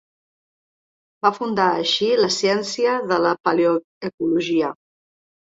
[1.25, 4.73] Va fundar, així, la ciència de la paleoecologia.